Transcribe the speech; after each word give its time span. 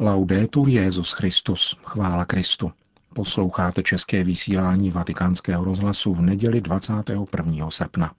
Laudetur 0.00 0.68
Jezus 0.68 1.12
Christus, 1.12 1.76
chvála 1.84 2.24
Kristu. 2.24 2.72
Posloucháte 3.14 3.82
české 3.82 4.24
vysílání 4.24 4.90
Vatikánského 4.90 5.64
rozhlasu 5.64 6.14
v 6.14 6.22
neděli 6.22 6.60
21. 6.60 7.70
srpna. 7.70 8.12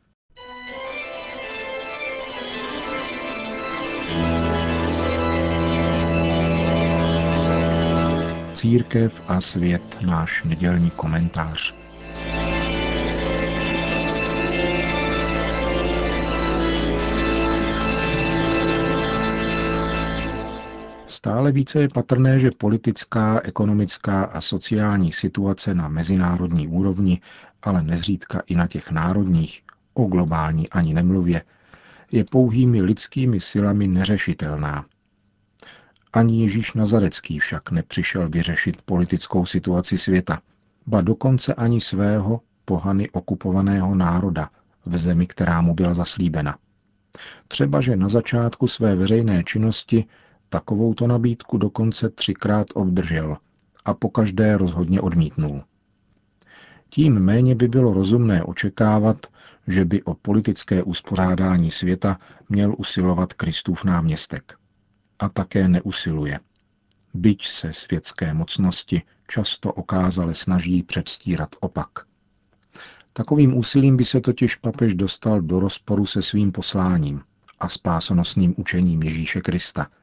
Církev 8.54 9.24
a 9.28 9.42
svět, 9.42 9.98
náš 10.02 10.44
nedělní 10.44 10.90
komentář. 10.90 11.79
Stále 21.20 21.52
více 21.52 21.82
je 21.82 21.90
patrné, 21.94 22.40
že 22.40 22.52
politická, 22.58 23.42
ekonomická 23.44 24.24
a 24.24 24.42
sociální 24.42 25.12
situace 25.12 25.76
na 25.76 25.88
mezinárodní 25.88 26.68
úrovni, 26.68 27.22
ale 27.62 27.84
nezřídka 27.84 28.42
i 28.48 28.56
na 28.56 28.68
těch 28.68 28.92
národních, 28.92 29.62
o 29.94 30.06
globální 30.06 30.70
ani 30.70 30.94
nemluvě, 30.94 31.42
je 32.12 32.24
pouhými 32.24 32.82
lidskými 32.82 33.40
silami 33.40 33.88
neřešitelná. 33.88 34.86
Ani 36.14 36.42
Ježíš 36.42 36.74
Nazarecký 36.74 37.40
však 37.40 37.72
nepřišel 37.72 38.30
vyřešit 38.30 38.82
politickou 38.82 39.46
situaci 39.46 39.98
světa, 39.98 40.40
ba 40.88 41.02
dokonce 41.02 41.54
ani 41.54 41.82
svého 41.82 42.42
pohany 42.66 43.10
okupovaného 43.10 43.96
národa 43.96 44.50
v 44.86 44.98
zemi, 44.98 45.28
která 45.28 45.62
mu 45.62 45.74
byla 45.74 45.94
zaslíbena. 45.94 46.58
Třeba, 47.48 47.82
že 47.82 47.96
na 47.96 48.10
začátku 48.10 48.68
své 48.68 48.96
veřejné 48.96 49.44
činnosti 49.44 50.06
Takovouto 50.50 51.08
nabídku 51.08 51.58
dokonce 51.58 52.10
třikrát 52.10 52.68
obdržel 52.74 53.38
a 53.86 53.94
pokaždé 53.94 54.58
rozhodně 54.58 55.02
odmítnul. 55.02 55.64
Tím 56.90 57.20
méně 57.20 57.56
by 57.56 57.68
bylo 57.68 57.94
rozumné 57.94 58.44
očekávat, 58.44 59.28
že 59.68 59.86
by 59.86 60.04
o 60.04 60.14
politické 60.14 60.84
uspořádání 60.84 61.72
světa 61.72 62.20
měl 62.50 62.76
usilovat 62.78 63.34
Kristův 63.34 63.84
náměstek. 63.84 64.58
A 65.20 65.30
také 65.30 65.68
neusiluje. 65.68 66.40
Byť 67.14 67.48
se 67.48 67.74
světské 67.74 68.34
mocnosti 68.34 69.02
často 69.28 69.74
okázale 69.74 70.34
snaží 70.34 70.84
předstírat 70.84 71.50
opak. 71.60 71.90
Takovým 73.14 73.58
úsilím 73.58 73.98
by 73.98 74.06
se 74.06 74.22
totiž 74.22 74.56
papež 74.56 74.96
dostal 74.96 75.42
do 75.42 75.60
rozporu 75.60 76.06
se 76.06 76.22
svým 76.22 76.52
posláním 76.52 77.22
a 77.60 77.70
spásonosným 77.70 78.54
učením 78.58 79.04
Ježíše 79.04 79.42
Krista– 79.42 79.88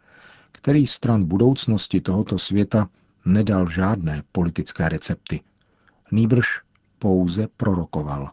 který 0.56 0.86
stran 0.86 1.24
budoucnosti 1.24 2.00
tohoto 2.00 2.38
světa 2.38 2.88
nedal 3.24 3.68
žádné 3.68 4.22
politické 4.32 4.88
recepty. 4.88 5.40
Nýbrž 6.12 6.46
pouze 6.98 7.48
prorokoval. 7.56 8.30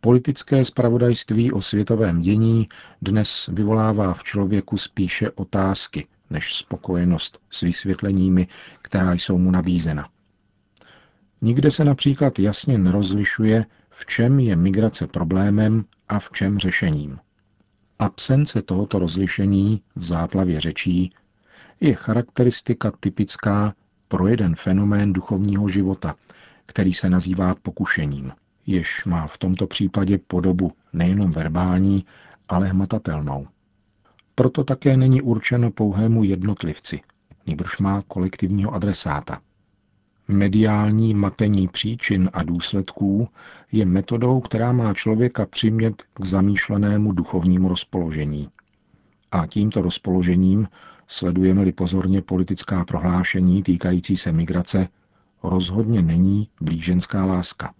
Politické 0.00 0.64
spravodajství 0.64 1.52
o 1.52 1.62
světovém 1.62 2.20
dění 2.20 2.66
dnes 3.02 3.48
vyvolává 3.52 4.14
v 4.14 4.24
člověku 4.24 4.78
spíše 4.78 5.30
otázky 5.30 6.06
než 6.30 6.54
spokojenost 6.54 7.38
s 7.50 7.60
vysvětleními, 7.60 8.48
která 8.82 9.12
jsou 9.12 9.38
mu 9.38 9.50
nabízena. 9.50 10.08
Nikde 11.40 11.70
se 11.70 11.84
například 11.84 12.38
jasně 12.38 12.78
nerozlišuje, 12.78 13.66
v 13.90 14.06
čem 14.06 14.40
je 14.40 14.56
migrace 14.56 15.06
problémem 15.06 15.84
a 16.08 16.18
v 16.18 16.30
čem 16.30 16.58
řešením. 16.58 17.18
Absence 17.98 18.62
tohoto 18.62 18.98
rozlišení 18.98 19.82
v 19.96 20.04
záplavě 20.04 20.60
řečí 20.60 21.10
je 21.84 21.94
charakteristika 21.94 22.92
typická 23.00 23.74
pro 24.08 24.26
jeden 24.26 24.54
fenomén 24.54 25.12
duchovního 25.12 25.68
života, 25.68 26.14
který 26.66 26.92
se 26.92 27.10
nazývá 27.10 27.54
pokušením, 27.54 28.32
jež 28.66 29.04
má 29.04 29.26
v 29.26 29.38
tomto 29.38 29.66
případě 29.66 30.18
podobu 30.26 30.72
nejenom 30.92 31.30
verbální, 31.30 32.04
ale 32.48 32.68
hmatatelnou. 32.68 33.46
Proto 34.34 34.64
také 34.64 34.96
není 34.96 35.22
určeno 35.22 35.70
pouhému 35.70 36.24
jednotlivci, 36.24 37.00
nýbrž 37.46 37.78
má 37.78 38.02
kolektivního 38.08 38.74
adresáta. 38.74 39.40
Mediální 40.28 41.14
matení 41.14 41.68
příčin 41.68 42.30
a 42.32 42.42
důsledků 42.42 43.28
je 43.72 43.86
metodou, 43.86 44.40
která 44.40 44.72
má 44.72 44.94
člověka 44.94 45.46
přimět 45.46 46.02
k 46.14 46.24
zamýšlenému 46.24 47.12
duchovnímu 47.12 47.68
rozpoložení. 47.68 48.48
A 49.30 49.46
tímto 49.46 49.82
rozpoložením 49.82 50.68
sledujeme-li 51.06 51.72
pozorně 51.72 52.22
politická 52.22 52.84
prohlášení 52.84 53.62
týkající 53.62 54.16
se 54.16 54.32
migrace, 54.32 54.88
rozhodně 55.42 56.02
není 56.02 56.48
blíženská 56.60 57.24
láska. 57.24 57.74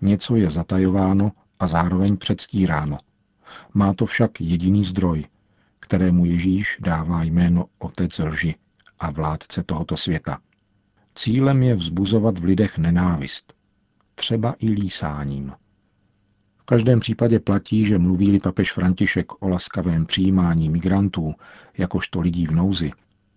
Něco 0.00 0.36
je 0.36 0.50
zatajováno 0.50 1.32
a 1.58 1.66
zároveň 1.66 2.16
předstíráno. 2.16 2.98
Má 3.74 3.94
to 3.94 4.06
však 4.06 4.40
jediný 4.40 4.84
zdroj, 4.84 5.24
kterému 5.80 6.24
Ježíš 6.24 6.78
dává 6.80 7.22
jméno 7.22 7.64
Otec 7.78 8.18
lži 8.18 8.54
a 8.98 9.10
vládce 9.10 9.62
tohoto 9.62 9.96
světa. 9.96 10.38
Cílem 11.14 11.62
je 11.62 11.74
vzbuzovat 11.74 12.38
v 12.38 12.44
lidech 12.44 12.78
nenávist, 12.78 13.54
třeba 14.14 14.54
i 14.58 14.70
lísáním. 14.70 15.52
V 16.64 16.66
každém 16.66 17.00
případě 17.00 17.40
platí, 17.40 17.86
že 17.86 17.98
mluví-li 17.98 18.38
papež 18.38 18.72
František 18.72 19.42
o 19.42 19.48
laskavém 19.48 20.06
přijímání 20.06 20.68
migrantů, 20.68 21.34
jakožto 21.78 22.20
lidí 22.20 22.46
v 22.46 22.50
nouzi, 22.50 22.90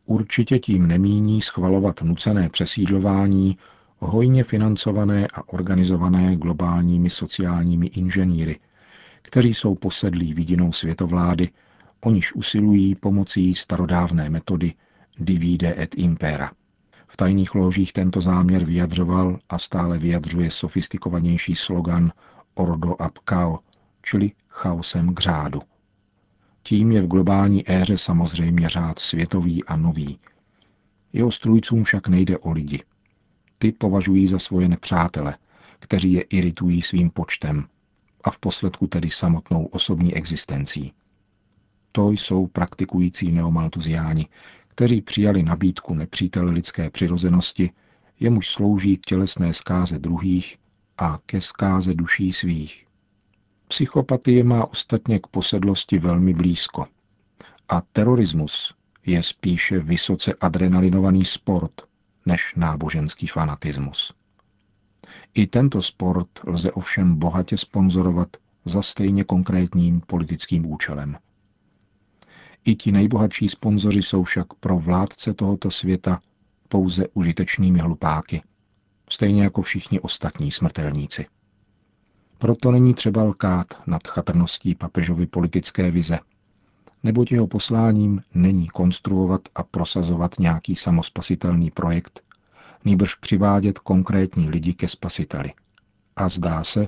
určitě 0.06 0.60
tím 0.60 0.88
nemíní 0.88 1.42
schvalovat 1.42 2.02
nucené 2.02 2.50
přesídlování 2.50 3.58
hojně 4.00 4.44
financované 4.44 5.28
a 5.34 5.48
organizované 5.48 6.36
globálními 6.36 7.10
sociálními 7.10 7.88
inženýry, 7.88 8.60
kteří 9.22 9.54
jsou 9.54 9.76
posedlí 9.76 10.34
vidinou 10.34 10.72
světovlády, 10.72 11.50
o 12.02 12.12
niž 12.12 12.36
usilují 12.36 12.96
pomocí 12.96 13.56
starodávné 13.56 14.30
metody 14.30 14.74
divide 15.18 15.76
et 15.82 15.96
impera. 15.98 16.52
V 17.08 17.18
tajných 17.18 17.56
ložích 17.56 17.94
tento 17.94 18.22
záměr 18.22 18.66
vyjadřoval 18.66 19.40
a 19.50 19.60
stále 19.60 19.98
vyjadřuje 19.98 20.52
sofistikovanější 20.52 21.56
slogan 21.56 22.12
ordo 22.60 23.02
ab 23.02 23.18
kao, 23.18 23.60
čili 24.02 24.32
chaosem 24.48 25.16
k 25.16 25.20
řádu. 25.20 25.62
Tím 26.64 26.92
je 26.92 27.02
v 27.02 27.08
globální 27.08 27.72
éře 27.72 27.98
samozřejmě 27.98 28.70
řád 28.70 29.00
světový 29.00 29.64
a 29.64 29.76
nový. 29.76 30.20
Jeho 31.14 31.32
strůjcům 31.32 31.84
však 31.84 32.08
nejde 32.08 32.38
o 32.38 32.52
lidi. 32.52 32.84
Ty 33.58 33.72
považují 33.72 34.28
za 34.28 34.40
svoje 34.40 34.70
nepřátele, 34.70 35.38
kteří 35.80 36.14
je 36.14 36.22
iritují 36.22 36.82
svým 36.82 37.10
počtem 37.10 37.68
a 38.24 38.32
v 38.32 38.40
posledku 38.40 38.88
tedy 38.88 39.10
samotnou 39.10 39.66
osobní 39.66 40.16
existencí. 40.16 40.94
To 41.92 42.12
jsou 42.12 42.48
praktikující 42.48 43.32
neomaltuziáni, 43.32 44.28
kteří 44.68 45.02
přijali 45.02 45.44
nabídku 45.44 45.94
nepřítele 45.94 46.52
lidské 46.52 46.90
přirozenosti, 46.90 47.72
jemuž 48.20 48.48
slouží 48.50 48.98
k 48.98 49.06
tělesné 49.06 49.54
zkáze 49.54 50.00
druhých 50.00 50.58
a 50.98 51.20
ke 51.26 51.42
zkáze 51.42 51.94
duší 51.94 52.34
svých. 52.34 52.88
Psychopatie 53.68 54.44
má 54.44 54.66
ostatně 54.66 55.20
k 55.20 55.28
posedlosti 55.28 56.00
velmi 56.00 56.34
blízko. 56.34 56.86
A 57.70 57.82
terorismus 57.82 58.74
je 59.06 59.24
spíše 59.24 59.80
vysoce 59.80 60.34
adrenalinovaný 60.34 61.26
sport 61.26 61.82
než 62.26 62.56
náboženský 62.56 63.28
fanatismus. 63.28 64.14
I 65.34 65.48
tento 65.48 65.82
sport 65.82 66.30
lze 66.46 66.72
ovšem 66.72 67.16
bohatě 67.16 67.58
sponzorovat 67.58 68.38
za 68.66 68.82
stejně 68.82 69.24
konkrétním 69.24 70.02
politickým 70.02 70.72
účelem. 70.72 71.18
I 72.66 72.76
ti 72.76 72.92
nejbohatší 72.92 73.50
sponzoři 73.50 74.02
jsou 74.02 74.24
však 74.24 74.54
pro 74.54 74.80
vládce 74.80 75.34
tohoto 75.34 75.72
světa 75.72 76.22
pouze 76.70 77.08
užitečnými 77.14 77.80
hlupáky– 77.80 78.42
stejně 79.10 79.44
jako 79.44 79.62
všichni 79.62 80.00
ostatní 80.00 80.52
smrtelníci. 80.52 81.26
Proto 82.38 82.72
není 82.72 82.94
třeba 82.94 83.24
lkát 83.24 83.68
nad 83.88 84.08
chatrností 84.08 84.76
papežovy 84.76 85.26
politické 85.26 85.92
vize, 85.92 86.20
neboť 87.04 87.32
jeho 87.32 87.48
posláním 87.48 88.22
není 88.34 88.68
konstruovat 88.68 89.42
a 89.56 89.64
prosazovat 89.64 90.40
nějaký 90.40 90.76
samospasitelný 90.76 91.72
projekt, 91.72 92.22
nýbrž 92.86 93.16
přivádět 93.16 93.80
konkrétní 93.80 94.50
lidi 94.50 94.74
ke 94.74 94.88
spasiteli. 94.88 95.54
A 96.16 96.30
zdá 96.30 96.64
se, 96.64 96.88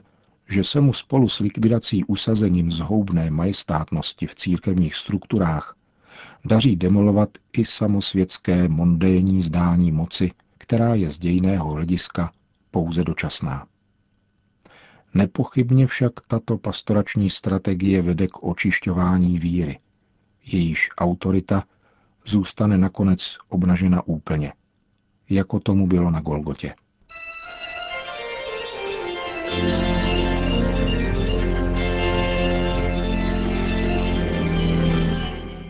že 0.50 0.63
se 0.63 0.81
mu 0.81 0.94
spolu 0.94 1.30
s 1.30 1.39
likvidací 1.39 2.04
usazením 2.06 2.71
zhoubné 2.71 3.30
majestátnosti 3.30 4.27
v 4.27 4.36
církevních 4.36 4.95
strukturách 4.95 5.75
daří 6.45 6.75
demolovat 6.75 7.30
i 7.54 7.66
samosvětské 7.66 8.68
mondénní 8.68 9.42
zdání 9.42 9.92
moci, 9.92 10.31
která 10.59 10.95
je 10.95 11.09
z 11.09 11.17
dějného 11.17 11.71
hlediska 11.71 12.31
pouze 12.71 13.03
dočasná. 13.03 13.67
Nepochybně 15.13 15.88
však 15.88 16.13
tato 16.27 16.57
pastorační 16.57 17.29
strategie 17.29 18.01
vede 18.01 18.27
k 18.27 18.44
očišťování 18.44 19.39
víry. 19.39 19.79
Jejíž 20.45 20.89
autorita 20.97 21.63
zůstane 22.25 22.77
nakonec 22.77 23.38
obnažena 23.50 24.07
úplně, 24.07 24.53
jako 25.29 25.59
tomu 25.59 25.88
bylo 25.88 26.11
na 26.11 26.19
Golgotě. 26.19 26.75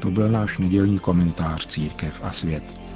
To 0.02 0.12
byl 0.12 0.32
náš 0.32 0.58
nedělní 0.58 1.00
komentář 1.00 1.68
Církev 1.68 2.20
a 2.24 2.32
svět. 2.32 2.89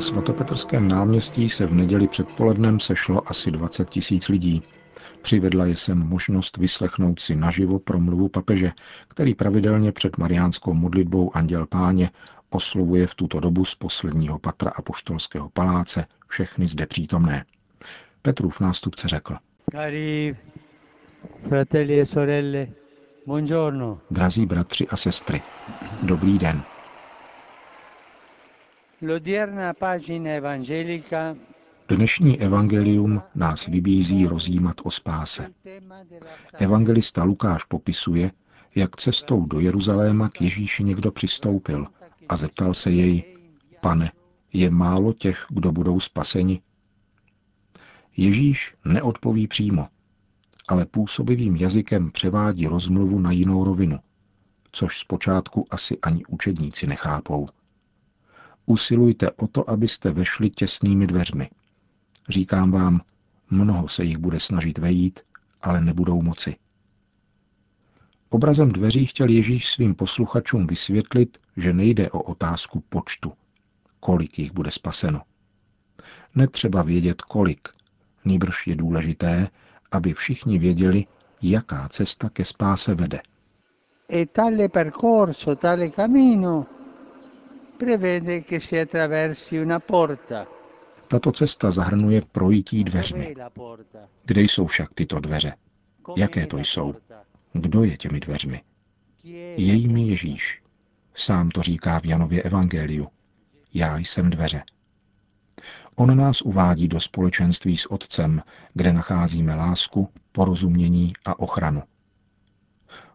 Na 0.00 0.04
svatopetrském 0.06 0.88
náměstí 0.88 1.48
se 1.50 1.66
v 1.66 1.74
neděli 1.74 2.08
předpolednem 2.08 2.80
sešlo 2.80 3.28
asi 3.30 3.50
20 3.50 3.90
tisíc 3.90 4.28
lidí. 4.28 4.62
Přivedla 5.22 5.66
je 5.66 5.76
sem 5.76 5.98
možnost 5.98 6.56
vyslechnout 6.56 7.20
si 7.20 7.36
naživo 7.36 7.78
promluvu 7.78 8.28
papeže, 8.28 8.70
který 9.08 9.34
pravidelně 9.34 9.92
před 9.92 10.18
mariánskou 10.18 10.74
modlitbou 10.74 11.36
Anděl 11.36 11.66
Páně 11.66 12.10
oslovuje 12.50 13.06
v 13.06 13.14
tuto 13.14 13.40
dobu 13.40 13.64
z 13.64 13.74
posledního 13.74 14.38
patra 14.38 14.70
apoštolského 14.70 15.50
paláce 15.50 16.06
všechny 16.28 16.66
zde 16.66 16.86
přítomné. 16.86 17.44
Petrův 18.22 18.60
nástupce 18.60 19.08
řekl. 19.08 19.36
Cari 19.72 20.36
fratelli 21.48 22.00
e 22.00 22.06
sorelle, 22.06 22.68
buongiorno. 23.26 23.98
Drazí 24.10 24.46
bratři 24.46 24.88
a 24.88 24.96
sestry, 24.96 25.42
dobrý 26.02 26.38
den. 26.38 26.62
Dnešní 31.88 32.40
evangelium 32.40 33.22
nás 33.34 33.66
vybízí 33.66 34.26
rozjímat 34.26 34.76
o 34.82 34.90
spáse. 34.90 35.48
Evangelista 36.58 37.24
Lukáš 37.24 37.64
popisuje, 37.64 38.30
jak 38.74 38.96
cestou 38.96 39.46
do 39.46 39.60
Jeruzaléma 39.60 40.28
k 40.28 40.42
Ježíši 40.42 40.84
někdo 40.84 41.12
přistoupil 41.12 41.86
a 42.28 42.36
zeptal 42.36 42.74
se 42.74 42.90
jej, 42.90 43.36
pane, 43.80 44.12
je 44.52 44.70
málo 44.70 45.12
těch, 45.12 45.46
kdo 45.48 45.72
budou 45.72 46.00
spaseni? 46.00 46.60
Ježíš 48.16 48.74
neodpoví 48.84 49.46
přímo, 49.46 49.88
ale 50.68 50.86
působivým 50.86 51.56
jazykem 51.56 52.10
převádí 52.10 52.66
rozmluvu 52.66 53.18
na 53.18 53.32
jinou 53.32 53.64
rovinu, 53.64 53.98
což 54.72 54.98
zpočátku 54.98 55.66
asi 55.70 55.98
ani 56.02 56.24
učedníci 56.26 56.86
nechápou. 56.86 57.48
Usilujte 58.70 59.30
o 59.30 59.46
to, 59.46 59.70
abyste 59.70 60.10
vešli 60.10 60.50
těsnými 60.50 61.06
dveřmi. 61.06 61.50
Říkám 62.28 62.70
vám, 62.70 63.00
mnoho 63.50 63.88
se 63.88 64.04
jich 64.04 64.18
bude 64.18 64.40
snažit 64.40 64.78
vejít, 64.78 65.20
ale 65.62 65.80
nebudou 65.80 66.22
moci. 66.22 66.56
Obrazem 68.28 68.72
dveří 68.72 69.06
chtěl 69.06 69.28
Ježíš 69.28 69.68
svým 69.68 69.94
posluchačům 69.94 70.66
vysvětlit, 70.66 71.38
že 71.56 71.72
nejde 71.72 72.10
o 72.10 72.22
otázku 72.22 72.84
počtu, 72.88 73.32
kolik 74.00 74.38
jich 74.38 74.52
bude 74.52 74.70
spaseno. 74.70 75.22
Netřeba 76.34 76.82
vědět 76.82 77.22
kolik, 77.22 77.68
nýbrž 78.24 78.66
je 78.66 78.76
důležité, 78.76 79.48
aby 79.92 80.12
všichni 80.12 80.58
věděli, 80.58 81.06
jaká 81.42 81.88
cesta 81.88 82.28
ke 82.28 82.44
spáse 82.44 82.94
vede. 82.94 83.20
E 84.12 84.26
tale 84.26 84.68
percorso, 84.68 85.56
tale 85.56 85.90
cammino 85.90 86.66
prevede 87.80 88.42
che 88.44 88.60
si 88.60 88.76
attraversi 88.76 89.56
una 89.56 89.80
porta. 89.80 90.46
Tato 91.06 91.30
cesta 91.30 91.70
zahrnuje 91.70 92.22
projítí 92.32 92.84
dveřmi. 92.84 93.34
Kde 94.24 94.40
jsou 94.40 94.66
však 94.66 94.94
tyto 94.94 95.20
dveře? 95.20 95.52
Jaké 96.16 96.46
to 96.46 96.58
jsou? 96.58 96.94
Kdo 97.52 97.84
je 97.84 97.96
těmi 97.96 98.20
dveřmi? 98.20 98.62
Je 99.56 99.74
jimi 99.74 100.02
Ježíš. 100.02 100.62
Sám 101.14 101.48
to 101.48 101.62
říká 101.62 102.00
v 102.00 102.04
Janově 102.04 102.42
Evangeliu. 102.42 103.08
Já 103.74 103.98
jsem 103.98 104.30
dveře. 104.30 104.62
On 105.94 106.16
nás 106.16 106.42
uvádí 106.42 106.88
do 106.88 107.00
společenství 107.00 107.76
s 107.76 107.90
Otcem, 107.90 108.42
kde 108.74 108.92
nacházíme 108.92 109.54
lásku, 109.54 110.08
porozumění 110.32 111.12
a 111.24 111.38
ochranu. 111.38 111.82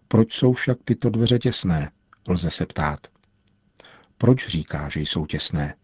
Proč 0.08 0.34
jsou 0.34 0.54
však 0.54 0.78
tyto 0.86 1.10
dveře 1.10 1.40
těsné? 1.40 1.92
Lze 2.28 2.52
se 2.52 2.66
ptát. 2.66 3.15
Proč 4.18 4.48
říká, 4.48 4.90
že 4.90 5.00
jsou 5.00 5.26
těsné? 5.26 5.76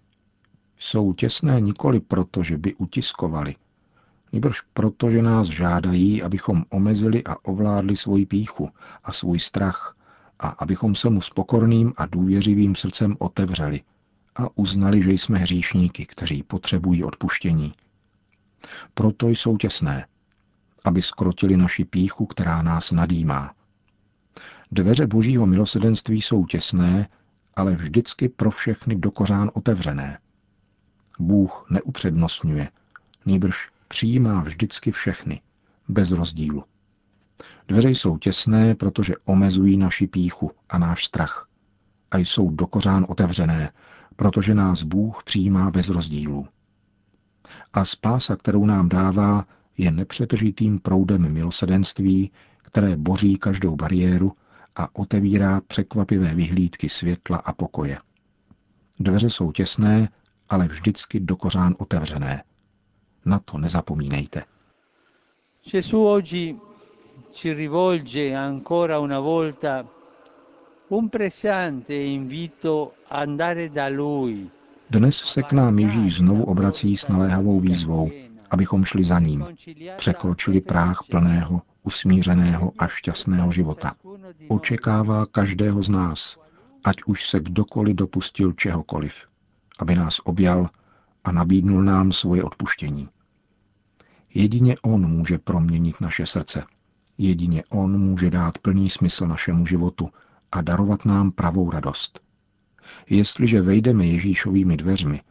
Jsou 0.78 1.14
těsné 1.14 1.62
nikoli 1.62 2.00
proto, 2.00 2.44
že 2.44 2.58
by 2.58 2.76
utiskovali, 2.76 3.56
nebož 4.32 4.62
proto, 4.74 5.10
že 5.10 5.22
nás 5.22 5.48
žádají, 5.48 6.24
abychom 6.24 6.64
omezili 6.70 7.24
a 7.24 7.46
ovládli 7.46 7.96
svoji 7.96 8.26
píchu 8.26 8.70
a 9.04 9.14
svůj 9.14 9.40
strach 9.40 9.96
a 10.40 10.48
abychom 10.50 10.96
se 10.96 11.10
mu 11.10 11.22
s 11.22 11.30
pokorným 11.30 11.94
a 11.98 12.06
důvěřivým 12.06 12.76
srdcem 12.76 13.16
otevřeli 13.20 13.82
a 14.36 14.58
uznali, 14.58 15.02
že 15.02 15.12
jsme 15.12 15.40
hříšníky, 15.40 16.06
kteří 16.06 16.44
potřebují 16.44 17.04
odpuštění. 17.04 17.74
Proto 18.94 19.28
jsou 19.30 19.58
těsné, 19.58 20.08
aby 20.84 21.02
skrotili 21.02 21.58
naši 21.58 21.86
píchu, 21.86 22.26
která 22.26 22.62
nás 22.62 22.92
nadýmá. 22.92 23.54
Dveře 24.72 25.08
božího 25.08 25.46
milosedenství 25.46 26.22
jsou 26.22 26.46
těsné, 26.46 27.08
ale 27.56 27.76
vždycky 27.76 28.30
pro 28.30 28.52
všechny 28.52 28.96
dokořán 28.96 29.52
otevřené. 29.54 30.20
Bůh 31.20 31.66
neupřednostňuje, 31.70 32.70
nýbrž 33.26 33.70
přijímá 33.88 34.42
vždycky 34.42 34.92
všechny, 34.92 35.42
bez 35.88 36.12
rozdílu. 36.12 36.64
Dveře 37.68 37.90
jsou 37.90 38.18
těsné, 38.18 38.76
protože 38.76 39.14
omezují 39.26 39.78
naši 39.78 40.08
píchu 40.08 40.52
a 40.70 40.78
náš 40.78 41.06
strach. 41.06 41.48
A 42.12 42.18
jsou 42.18 42.52
dokořán 42.52 43.06
otevřené, 43.10 43.72
protože 44.16 44.56
nás 44.56 44.84
Bůh 44.84 45.24
přijímá 45.24 45.72
bez 45.72 45.90
rozdílu. 45.90 46.48
A 47.74 47.86
spása, 47.86 48.36
kterou 48.36 48.66
nám 48.66 48.90
dává, 48.90 49.46
je 49.78 49.92
nepřetržitým 49.92 50.80
proudem 50.80 51.34
milosedenství, 51.34 52.32
které 52.58 52.98
boří 52.98 53.38
každou 53.38 53.76
bariéru 53.76 54.34
a 54.76 54.96
otevírá 54.96 55.62
překvapivé 55.68 56.36
vyhlídky 56.36 56.90
světla 56.90 57.38
a 57.38 57.54
pokoje. 57.54 57.98
Dveře 59.00 59.30
jsou 59.30 59.52
těsné, 59.52 60.10
ale 60.50 60.68
vždycky 60.68 61.20
dokořán 61.20 61.76
otevřené. 61.78 62.44
Na 63.26 63.40
to 63.40 63.58
nezapomínejte. 63.58 64.44
Gesù 65.72 66.08
oggi 66.08 66.56
ci 67.32 67.54
rivolge 67.54 68.36
ancora 68.36 69.00
una 69.00 69.20
volta 69.20 69.86
un 70.88 71.10
pressante 71.10 71.94
invito 71.94 72.94
andare 73.10 73.70
da 73.70 73.88
lui. 73.88 74.50
Dnes 74.90 75.16
se 75.16 75.44
k 75.44 75.54
nám 75.54 75.80
Ježíš 75.80 76.16
znovu 76.18 76.44
obrací 76.44 76.98
s 76.98 77.08
naléhavou 77.08 77.60
výzvou, 77.60 78.12
abychom 78.50 78.84
šli 78.84 79.04
za 79.04 79.20
ním, 79.20 79.46
překročili 79.98 80.62
práh 80.62 81.00
plného, 81.10 81.62
usmířeného 81.84 82.72
a 82.78 82.88
šťastného 82.88 83.52
života. 83.52 83.96
Očekává 84.48 85.26
každého 85.26 85.84
z 85.84 85.90
nás, 85.90 86.38
ať 86.84 87.04
už 87.06 87.30
se 87.30 87.40
kdokoliv 87.40 87.96
dopustil 87.96 88.54
čehokoliv, 88.54 89.14
aby 89.80 89.96
nás 89.96 90.20
objal 90.24 90.70
a 91.24 91.32
nabídnul 91.32 91.84
nám 91.84 92.12
svoje 92.12 92.44
odpuštění. 92.44 93.10
Jedině 94.34 94.76
On 94.82 95.08
může 95.08 95.38
proměnit 95.38 96.02
naše 96.02 96.26
srdce. 96.26 96.64
Jedině 97.18 97.64
On 97.70 98.00
může 98.00 98.30
dát 98.30 98.58
plný 98.58 98.90
smysl 98.90 99.28
našemu 99.28 99.66
životu 99.66 100.10
a 100.52 100.62
darovat 100.62 101.06
nám 101.06 101.32
pravou 101.32 101.72
radost. 101.72 102.20
Jestliže 103.10 103.62
vejdeme 103.62 104.06
Ježíšovými 104.06 104.78
dveřmi, 104.78 105.22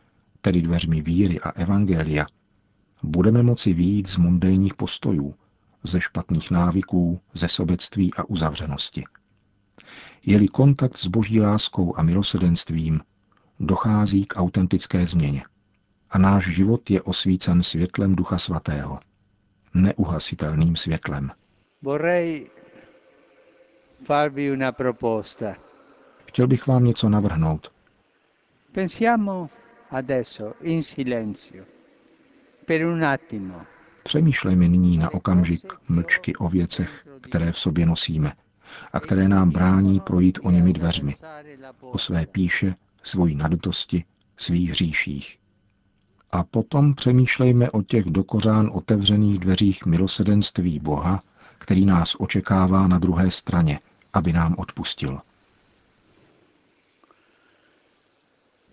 tedy 0.40 0.62
dveřmi 0.62 1.00
víry 1.00 1.40
a 1.40 1.50
evangelia, 1.50 2.26
budeme 3.02 3.42
moci 3.42 3.73
výjít 3.73 4.09
z 4.09 4.16
mundejních 4.16 4.75
postojů, 4.75 5.35
ze 5.82 6.00
špatných 6.00 6.50
návyků, 6.50 7.20
ze 7.34 7.49
sobectví 7.49 8.14
a 8.16 8.25
uzavřenosti. 8.25 9.04
Je-li 10.26 10.49
kontakt 10.49 10.96
s 10.96 11.06
boží 11.06 11.40
láskou 11.40 11.99
a 11.99 12.02
milosedenstvím, 12.02 13.00
dochází 13.60 14.25
k 14.25 14.37
autentické 14.37 15.06
změně. 15.06 15.42
A 16.10 16.18
náš 16.18 16.46
život 16.54 16.90
je 16.90 17.02
osvícen 17.02 17.62
světlem 17.62 18.14
Ducha 18.16 18.38
Svatého. 18.38 19.00
Neuhasitelným 19.75 20.76
světlem. 20.76 21.30
Chtěl 26.26 26.46
bych 26.46 26.66
vám 26.66 26.84
něco 26.84 27.08
navrhnout. 27.08 27.72
Pensiamo 28.72 29.50
adesso 29.90 30.54
in 30.62 30.82
silenzio, 30.82 31.64
per 32.66 32.87
un 32.87 33.04
attimo, 33.04 33.66
Přemýšlejme 34.11 34.69
nyní 34.69 34.99
na 34.99 35.14
okamžik 35.14 35.73
mlčky 35.88 36.37
o 36.37 36.49
věcech, 36.49 37.07
které 37.21 37.52
v 37.52 37.59
sobě 37.59 37.87
nosíme 37.87 38.33
a 38.93 39.00
které 39.00 39.29
nám 39.29 39.50
brání 39.50 40.00
projít 40.00 40.38
o 40.43 40.50
němi 40.50 40.73
dveřmi, 40.73 41.17
o 41.81 41.99
své 41.99 42.26
píše, 42.26 42.75
svojí 43.02 43.35
nadutosti, 43.35 44.05
svých 44.37 44.71
hříších. 44.71 45.38
A 46.33 46.45
potom 46.45 46.95
přemýšlejme 46.95 47.71
o 47.71 47.83
těch 47.83 48.05
dokořán 48.05 48.71
otevřených 48.75 49.38
dveřích 49.38 49.87
milosedenství 49.87 50.79
Boha, 50.79 51.23
který 51.59 51.85
nás 51.85 52.17
očekává 52.19 52.88
na 52.88 52.99
druhé 52.99 53.31
straně, 53.31 53.81
aby 54.12 54.33
nám 54.33 54.55
odpustil. 54.59 55.21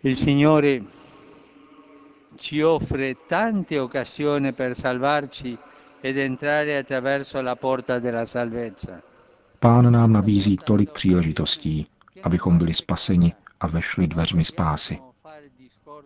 Il 0.04 0.16
Signore 0.16 0.80
ci 2.38 2.64
offre 2.64 3.16
tante 3.28 3.80
occasioni 3.80 4.54
per 4.54 4.76
salvarci 4.76 5.58
ed 6.02 6.18
entrare 6.18 6.78
attraverso 6.78 7.42
la 7.42 7.56
porta 7.56 8.00
della 8.00 8.26
salvezza. 8.26 9.02
Pán 9.60 9.92
nám 9.92 10.12
nabízí 10.12 10.58
tolik 10.58 10.92
příležitostí, 10.92 11.88
abychom 12.24 12.58
byli 12.58 12.74
spaseni 12.74 13.34
a 13.60 13.68
vešli 13.68 14.08
dveřmi 14.08 14.46
spásy. 14.46 15.00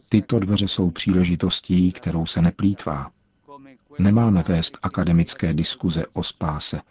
Tyto 0.09 0.39
dveře 0.39 0.67
jsou 0.67 0.91
příležitostí, 0.91 1.91
kterou 1.91 2.25
se 2.25 2.41
neplýtvá. 2.41 3.11
Nemáme 3.99 4.43
vést 4.47 4.77
akademické 4.83 5.53
diskuze 5.53 6.03
o 6.13 6.23
spáse, 6.23 6.81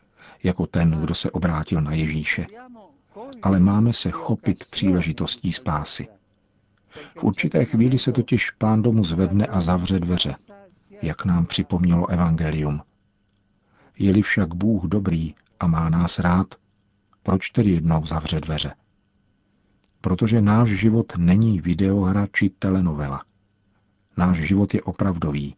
jako 0.43 0.67
ten, 0.67 0.91
kdo 0.91 1.15
se 1.15 1.31
obrátil 1.31 1.81
na 1.81 1.93
Ježíše, 1.93 2.47
ale 3.43 3.61
máme 3.61 3.93
se 3.93 4.11
chopit 4.11 4.65
příležitostí 4.71 5.53
spásy. 5.53 6.09
V 7.19 7.25
určité 7.25 7.65
chvíli 7.65 7.99
se 7.99 8.13
totiž 8.13 8.51
pán 8.51 8.83
domu 8.83 9.05
zvedne 9.05 9.47
a 9.47 9.61
zavře 9.61 9.99
dveře, 9.99 10.35
jak 11.03 11.25
nám 11.25 11.47
připomnělo 11.47 12.11
Evangelium. 12.11 12.81
Je-li 13.99 14.23
však 14.23 14.55
Bůh 14.55 14.85
dobrý 14.85 15.35
a 15.61 15.67
má 15.67 15.89
nás 15.89 16.19
rád, 16.19 16.55
proč 17.23 17.51
tedy 17.51 17.71
jednou 17.71 18.07
zavře 18.07 18.41
dveře? 18.41 18.75
Protože 20.01 20.41
náš 20.41 20.69
život 20.69 21.13
není 21.17 21.61
videohra 21.61 22.27
či 22.33 22.51
telenovela. 22.51 23.25
Náš 24.17 24.37
život 24.37 24.75
je 24.75 24.83
opravdový 24.83 25.57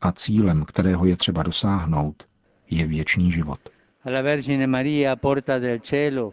a 0.00 0.12
cílem, 0.12 0.64
kterého 0.64 1.04
je 1.04 1.16
třeba 1.16 1.42
dosáhnout, 1.42 2.28
je 2.70 2.86
věčný 2.86 3.32
život. 3.32 3.60
Alla 4.04 4.22
Vergine 4.22 4.66
Maria, 4.66 5.16
porta 5.16 5.58
del 5.58 5.78
cielo, 5.78 6.32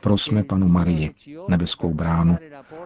Prosme 0.00 0.44
panu 0.44 0.68
Marii, 0.68 1.14
nebeskou 1.48 1.94
bránu, 1.94 2.36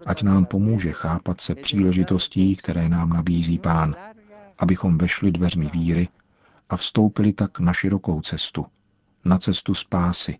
ať 0.07 0.23
nám 0.23 0.45
pomůže 0.47 0.93
chápat 0.93 1.41
se 1.41 1.55
příležitostí, 1.55 2.57
které 2.57 2.89
nám 2.89 3.11
nabízí 3.11 3.59
pán, 3.59 3.97
abychom 4.59 4.99
vešli 4.99 5.33
dveřmi 5.33 5.67
víry 5.67 6.09
a 6.69 6.77
vstoupili 6.77 7.33
tak 7.33 7.61
na 7.61 7.73
širokou 7.73 8.21
cestu, 8.21 8.67
na 9.25 9.39
cestu 9.39 9.75
spásy, 9.75 10.39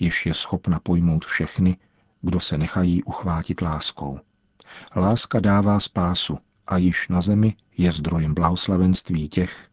jež 0.00 0.26
je 0.26 0.34
schopna 0.34 0.80
pojmout 0.80 1.24
všechny, 1.24 1.76
kdo 2.22 2.40
se 2.40 2.58
nechají 2.58 3.02
uchvátit 3.02 3.60
láskou. 3.60 4.20
Láska 4.96 5.40
dává 5.40 5.80
spásu 5.80 6.38
a 6.66 6.76
již 6.76 7.08
na 7.08 7.20
zemi 7.20 7.56
je 7.78 7.92
zdrojem 7.92 8.34
blahoslavenství 8.34 9.28
těch, 9.28 9.68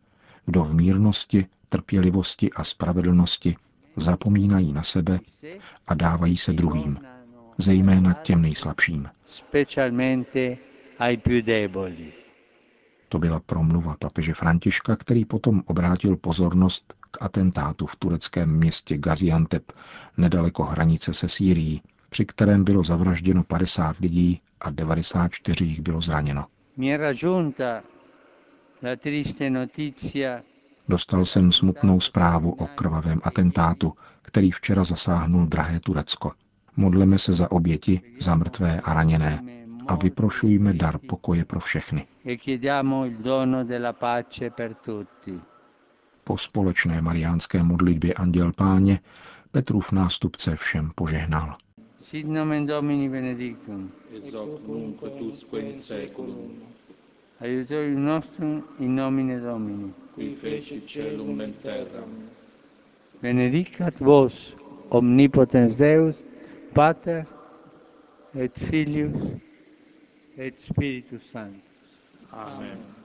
kdo 0.46 0.64
v 0.64 0.74
mírnosti, 0.74 1.46
trpělivosti 1.70 2.52
a 2.54 2.64
spravedlnosti 2.64 3.56
zapomínají 3.96 4.74
na 4.74 4.84
sebe 4.84 5.20
a 5.88 5.94
dávají 5.94 6.38
se 6.38 6.54
druhým, 6.54 7.00
zejména 7.58 8.14
těm 8.14 8.42
nejslabším. 8.42 9.10
To 13.10 13.20
byla 13.20 13.40
promluva 13.40 13.96
papeže 14.00 14.34
Františka, 14.34 14.96
který 14.96 15.26
potom 15.26 15.64
obrátil 15.66 16.16
pozornost 16.18 16.94
k 17.12 17.18
atentátu 17.22 17.86
v 17.86 17.96
tureckém 17.96 18.50
městě 18.58 18.98
Gaziantep 18.98 19.72
nedaleko 20.18 20.64
hranice 20.64 21.14
se 21.14 21.30
Sýrií, 21.30 21.82
při 22.10 22.26
kterém 22.26 22.64
bylo 22.64 22.84
zavražděno 22.84 23.44
50 23.44 23.98
lidí 23.98 24.42
a 24.60 24.70
94 24.70 25.66
jich 25.66 25.82
bylo 25.82 26.02
zraněno. 26.02 26.46
Dostal 30.88 31.26
jsem 31.26 31.52
smutnou 31.52 32.00
zprávu 32.00 32.52
o 32.52 32.68
krvavém 32.68 33.22
atentátu, 33.24 33.94
který 34.22 34.52
včera 34.52 34.84
zasáhnul 34.84 35.46
drahé 35.46 35.80
Turecko. 35.80 36.32
Modleme 36.78 37.20
se 37.20 37.34
za 37.34 37.52
oběti, 37.52 38.02
za 38.20 38.36
mrtvé 38.36 38.82
a 38.82 38.94
raněné 38.94 39.44
a 39.88 39.96
vyprošujme 39.96 40.74
dar 40.74 40.98
pokoje 40.98 41.46
pro 41.46 41.60
všechny. 41.60 42.08
Po 46.24 46.38
společné 46.38 47.02
mariánské 47.02 47.64
modlitbě 47.64 48.14
Anděl 48.14 48.52
Páně 48.54 49.00
Petrův 49.52 49.92
nástupce 49.92 50.56
všem 50.56 50.92
požehnal. 50.96 51.56
Sit 51.98 52.28
nomen 52.28 52.66
Domini 52.66 53.10
benedictum. 53.10 53.92
ex 54.18 54.34
hoc 54.34 54.62
nunc 54.68 55.04
et 55.04 55.22
usque 55.22 55.60
in 55.60 55.78
seculum, 55.78 56.52
Aiutorium 57.42 58.04
nostrum 58.04 58.64
in 58.80 58.96
nomine 58.96 59.40
Domini. 59.42 59.94
qui 60.16 60.34
fecit 60.34 60.88
celum 60.88 61.42
et 61.42 61.62
terram, 61.62 62.30
Benedicat 63.22 63.94
vos, 64.00 64.56
omnipotens 64.92 65.76
Deus, 65.78 66.16
Pater 66.74 67.26
et 68.34 68.58
Filius 68.58 69.12
et 70.38 70.60
Spiritus 70.60 71.24
Sanctus. 71.32 71.62
Amen. 72.32 72.78
A 72.78 73.05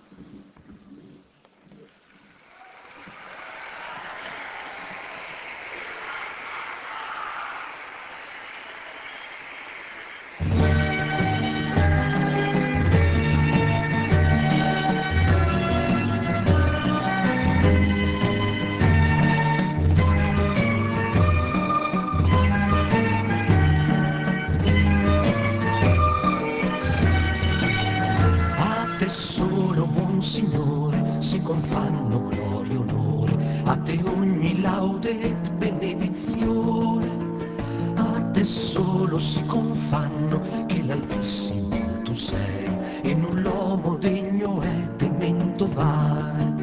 solo 38.71 39.19
si 39.19 39.45
confanno 39.47 40.41
che 40.67 40.85
l'Altissimo 40.85 42.03
tu 42.05 42.15
sei, 42.15 42.71
e 43.03 43.15
null'uomo 43.15 43.97
degno 43.97 44.61
è 44.61 44.95
temento 44.95 45.69
vai. 45.75 46.55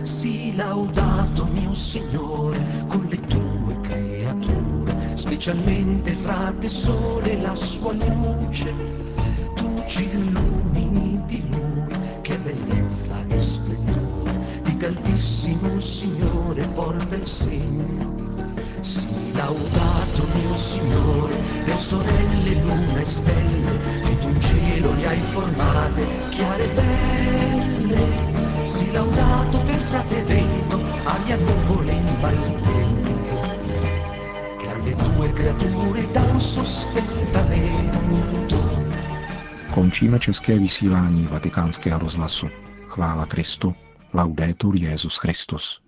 Sii 0.00 0.56
laudato 0.56 1.46
mio 1.52 1.74
Signore 1.74 2.58
con 2.88 3.06
le 3.10 3.20
tue 3.20 3.80
creature, 3.82 5.14
specialmente 5.14 6.14
fra 6.14 6.54
te 6.58 6.70
sole 6.70 7.38
la 7.38 7.54
sua 7.54 7.92
luce 7.92 8.72
tu 9.54 9.82
ci 9.86 10.08
illumini 10.10 11.20
di 11.26 11.46
lui, 11.50 11.94
che 12.22 12.38
bellezza 12.38 13.14
e 13.28 13.38
splendore, 13.38 14.62
di 14.62 14.84
altissimo 14.86 15.78
Signore 15.80 16.66
porta 16.68 17.14
il 17.14 17.26
segno. 17.26 18.21
Laudato 18.82 20.26
mio 20.34 20.56
Signore, 20.56 21.36
per 21.64 21.78
sorelle, 21.78 22.54
luna 22.64 22.98
e 22.98 23.04
stelle, 23.04 23.78
che 24.02 24.18
tu 24.18 24.36
cielo 24.40 24.92
le 24.94 25.06
hai 25.06 25.20
formate, 25.20 26.04
chiare 26.30 26.64
e 26.64 26.74
belle. 26.74 28.66
Sii 28.66 28.90
laudato 28.90 29.60
per 29.60 29.78
frate 29.82 30.22
vento, 30.24 30.80
aria 31.04 31.36
nuvole 31.36 31.92
in 31.92 32.20
battente, 32.20 33.12
che 34.58 34.68
alle 34.68 34.94
tue 34.94 35.32
creature 35.32 36.10
dà 36.10 36.22
un 36.22 36.40
sostentamento. 36.40 38.56
Končíme 39.70 40.18
české 40.18 40.58
vysílání 40.58 41.26
vatikánského 41.26 41.98
rozhlasu. 41.98 42.48
Chvála 42.88 43.26
Kristu. 43.26 43.74
Laudetur 44.12 44.76
Jezus 44.76 45.18
Christus. 45.18 45.81